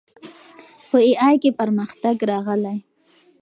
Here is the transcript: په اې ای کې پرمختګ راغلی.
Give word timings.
په 0.89 0.97
اې 1.05 1.13
ای 1.25 1.35
کې 1.41 1.51
پرمختګ 1.59 2.15
راغلی. 2.31 2.77